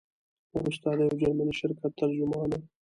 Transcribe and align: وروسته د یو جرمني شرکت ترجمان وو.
وروسته 0.55 0.87
د 0.97 0.99
یو 1.07 1.17
جرمني 1.21 1.53
شرکت 1.61 1.91
ترجمان 1.99 2.49
وو. 2.53 2.61